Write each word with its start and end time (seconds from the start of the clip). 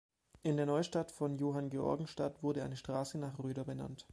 In 0.41 0.57
der 0.57 0.65
Neustadt 0.65 1.11
von 1.11 1.37
Johanngeorgenstadt 1.37 2.41
wurde 2.41 2.63
eine 2.63 2.75
Straße 2.75 3.19
nach 3.19 3.37
Röder 3.37 3.65
benannt. 3.65 4.07